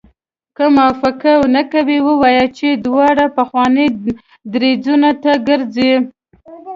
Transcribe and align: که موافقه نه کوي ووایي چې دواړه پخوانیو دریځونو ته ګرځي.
که 0.55 0.65
موافقه 0.77 1.33
نه 1.55 1.61
کوي 1.71 1.97
ووایي 2.07 2.45
چې 2.57 2.67
دواړه 2.85 3.25
پخوانیو 3.37 3.93
دریځونو 4.53 5.11
ته 5.23 5.31
ګرځي. 5.47 5.93